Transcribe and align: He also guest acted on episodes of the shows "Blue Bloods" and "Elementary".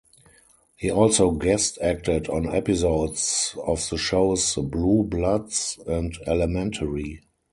He 0.77 0.89
also 0.89 1.29
guest 1.29 1.77
acted 1.79 2.27
on 2.27 2.47
episodes 2.51 3.55
of 3.67 3.87
the 3.87 3.99
shows 3.99 4.55
"Blue 4.55 5.03
Bloods" 5.03 5.77
and 5.85 6.17
"Elementary". 6.25 7.21